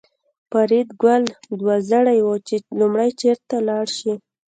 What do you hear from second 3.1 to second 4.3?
چېرته لاړ شي